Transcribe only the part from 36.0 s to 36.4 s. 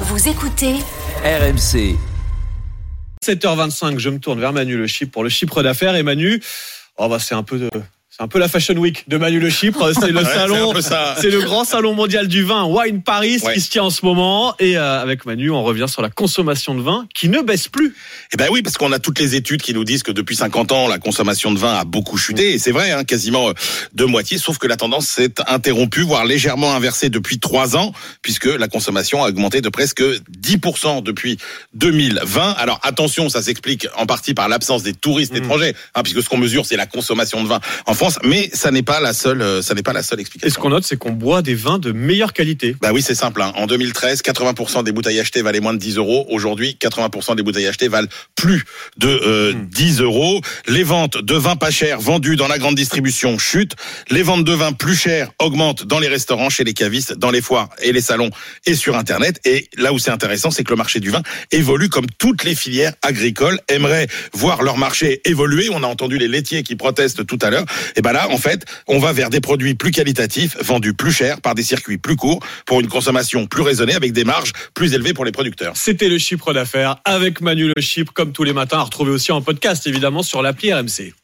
puisque ce qu'on